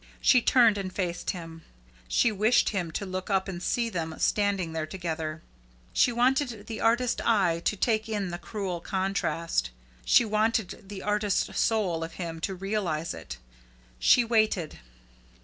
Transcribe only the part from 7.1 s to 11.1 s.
eyes to take in the cruel contrast. She wanted the